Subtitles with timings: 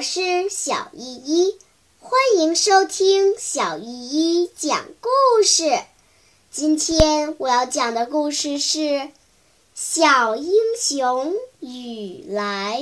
[0.00, 1.58] 我是小依依，
[1.98, 5.78] 欢迎收听小依依讲故事。
[6.50, 8.78] 今天我要讲的故事是
[9.74, 12.80] 《小英雄雨来》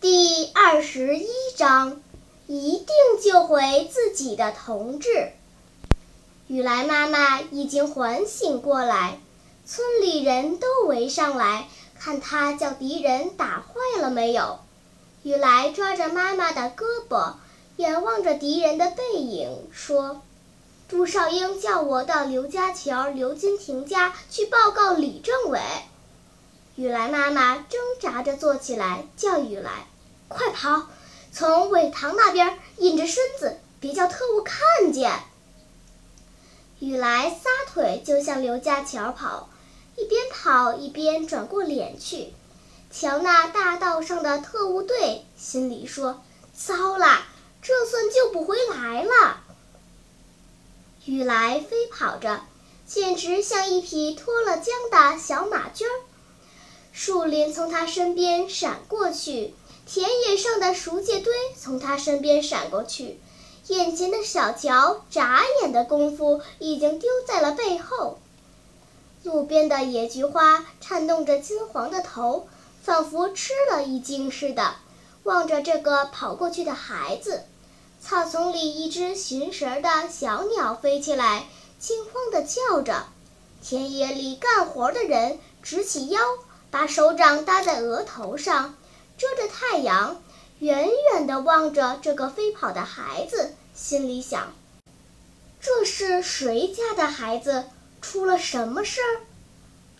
[0.00, 2.00] 第二十一章：
[2.46, 2.86] 一定
[3.22, 5.32] 救回自己的同志。
[6.48, 9.18] 雨来妈妈已经缓醒过来，
[9.64, 14.58] 村里人都围上来看她叫敌人打坏了没有。
[15.22, 17.34] 雨来抓着妈妈的胳膊，
[17.76, 20.20] 眼望着敌人的背影，说
[20.90, 25.60] ：“杜少英叫我到刘家桥刘金亭家去报告李政委。”
[26.74, 29.86] 雨来妈妈挣扎着坐起来，叫雨来
[30.26, 30.88] ：“快跑，
[31.30, 35.12] 从苇塘那边隐着身子，别叫特务看见。”
[36.82, 39.48] 雨来撒腿就向刘家桥跑，
[39.96, 42.32] 一边跑一边转过脸去，
[42.90, 47.24] 瞧那大道上的特务队，心里说：“糟了，
[47.62, 49.44] 这算救不回来了。”
[51.06, 52.40] 雨来飞跑着，
[52.84, 55.92] 简直像一匹脱了缰的小马驹儿。
[56.90, 59.54] 树林从他身边闪过去，
[59.86, 63.20] 田野上的熟秸堆从他身边闪过去。
[63.68, 68.18] 眼前的小桥，眨眼的功夫已经丢在了背后。
[69.22, 72.48] 路边的野菊花颤动着金黄的头，
[72.82, 74.74] 仿佛吃了一惊似的，
[75.22, 77.44] 望着这个跑过去的孩子。
[78.00, 81.46] 草丛里，一只寻食的小鸟飞起来，
[81.78, 83.06] 惊慌地叫着。
[83.62, 86.20] 田野里干活的人直起腰，
[86.72, 88.74] 把手掌搭在额头上，
[89.16, 90.20] 遮着太阳。
[90.62, 94.52] 远远地望着这个飞跑的孩子，心里想：
[95.60, 97.64] 这是谁家的孩子？
[98.00, 99.26] 出了什么事儿？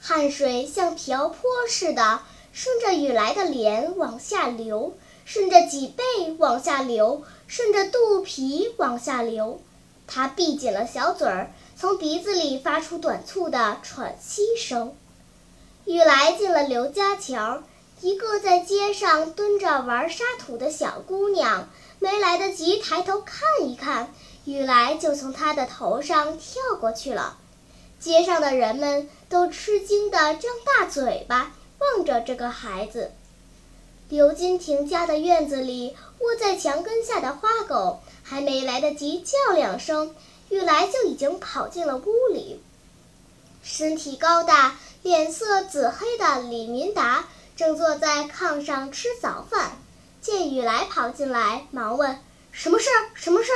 [0.00, 2.20] 汗水像瓢泼似的
[2.52, 6.04] 顺着雨来的脸往下流，顺着脊背
[6.38, 9.60] 往下流，顺着肚皮往下流。
[10.06, 14.94] 他闭紧了小嘴儿，从鼻子里发出短促的喘息声。
[15.86, 17.64] 雨来进了刘家桥。
[18.02, 21.68] 一个在街上蹲着玩沙土的小姑娘，
[22.00, 24.12] 没来得及抬头看一看，
[24.44, 27.38] 雨来就从她的头上跳过去了。
[28.00, 33.12] 街上的人们都吃惊地张大嘴巴望着这个孩子。
[34.08, 40.12] 刘金亭家的院子里，窝在墙根下的花狗还没来得及叫两声，
[40.48, 42.60] 雨来就已经跑进了屋里。
[43.62, 47.28] 身体高大、脸色紫黑的李明达。
[47.54, 49.72] 正坐在炕上吃早饭，
[50.22, 52.18] 见雨来跑进来，忙问
[52.50, 52.88] ：“什么事？
[53.14, 53.50] 什么事？”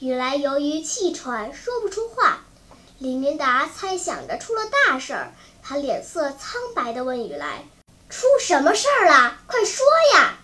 [0.00, 2.40] 雨来由于气喘，说不出话。
[2.98, 5.32] 李明达猜想着出了大事儿，
[5.62, 7.64] 他脸色苍白地问雨来
[8.10, 9.38] ：“出什么事儿了？
[9.46, 10.36] 快说呀！”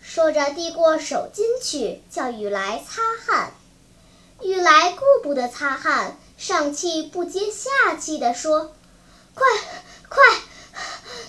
[0.00, 3.52] 说着递过手巾去，叫雨来擦汗。
[4.40, 8.74] 雨来顾不得擦汗，上气不接下气地说
[9.34, 9.46] ：“快，
[10.08, 10.24] 快，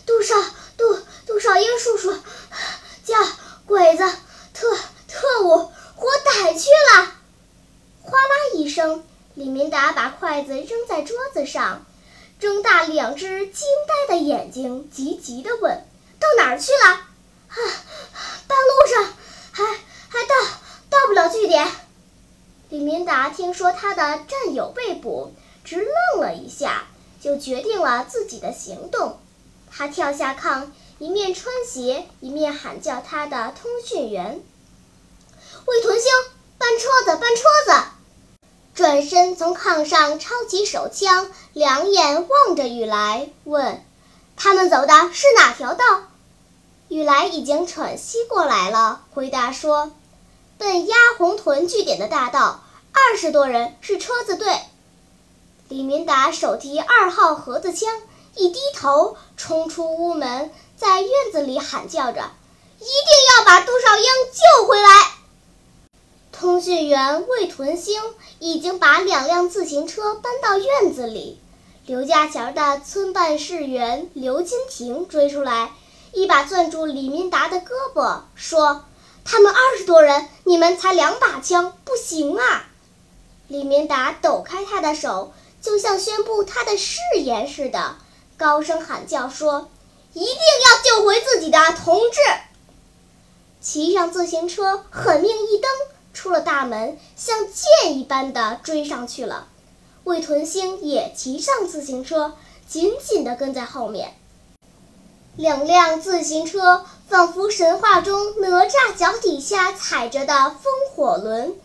[0.06, 0.36] 杜少。”
[0.78, 2.12] 杜杜少英叔叔
[3.06, 3.16] 叫
[3.68, 4.03] 鬼子
[4.52, 4.76] 特
[5.08, 7.14] 特务活逮去了！
[8.02, 9.03] 哗啦一声，
[9.36, 11.86] 李明达把筷子扔在桌子上，
[12.40, 13.68] 睁大两只惊
[14.08, 15.86] 呆的眼睛，急急地问
[16.18, 16.88] ：“到哪儿去了
[17.52, 17.56] ？”“啊，
[18.48, 19.14] 半路上
[19.52, 19.66] 还
[20.08, 20.36] 还到
[20.90, 21.70] 到不了据点。”
[22.70, 25.34] 李明达听说他的战友被捕，
[25.66, 26.88] 直愣了一下，
[27.20, 29.20] 就决定了自己的行动。
[29.70, 34.42] 他跳下炕，一面穿鞋，一面喊叫他的通讯员
[35.68, 36.09] ：“魏屯兴，
[36.58, 37.88] 搬车子，搬车子！”
[38.74, 43.84] 转身从炕上抄起手枪，两眼望着雨来，问
[44.38, 45.84] ：“他们走的是哪条道？”
[46.90, 49.92] 雨来已经喘息过来了，回答说
[50.58, 54.59] ：“奔鸭红屯据点的大道，二十多人，是车子队。”
[55.70, 57.90] 李明达手提二号盒子枪。
[58.34, 62.32] 一低头，冲出屋门，在院子里喊叫着
[62.79, 64.90] ：“一定要把杜少英救回来！”
[66.41, 68.02] 通讯员魏屯兴
[68.40, 71.40] 已经把两辆自行车搬到院子里。
[71.85, 75.72] 刘家桥的村办事员刘金亭追出来，
[76.14, 78.85] 一把攥住李明达的胳膊，说
[79.23, 82.66] ：“他们二十多人，你们才两把枪，不行啊！”
[83.47, 87.97] 李明达抖开他的手，就像宣布他的誓言似的。
[88.35, 89.70] 高声喊叫说
[90.14, 92.17] ：“一定要救回自己的同志！”
[93.61, 95.70] 骑上自行车，狠命一蹬，
[96.13, 99.47] 出了大门，像箭一般的追上去了。
[100.03, 102.34] 魏屯星也骑上自行车，
[102.67, 104.13] 紧紧地跟在后面。
[105.37, 111.55] 两辆自行车仿佛神话中哪吒脚底下踩着的风火轮，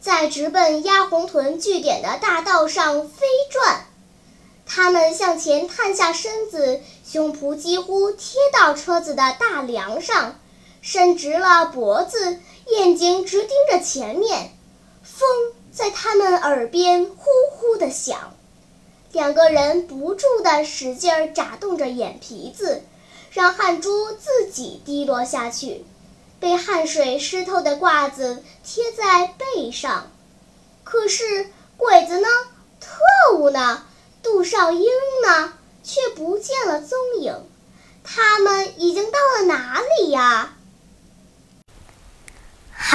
[0.00, 3.86] 在直奔鸭红屯据点的大道上飞转。
[4.64, 10.38] 他们向前探下身子，胸脯几乎贴到车子的大梁上，
[10.86, 12.38] 伸直了脖子，
[12.68, 14.52] 眼睛直盯着前面。
[15.02, 15.28] 风
[15.72, 18.36] 在他们耳边呼呼地响，
[19.10, 22.84] 两个人不住地使劲儿眨动着眼皮子，
[23.32, 25.84] 让汗珠自己滴落下去，
[26.38, 30.12] 被汗水湿透的褂子贴在背上。
[30.84, 32.28] 可是鬼子呢？
[32.78, 33.82] 特务呢？
[34.22, 34.88] 杜少英
[35.26, 35.52] 呢？
[35.82, 37.44] 却不见了踪影。
[38.04, 40.55] 他们已经到了哪里呀？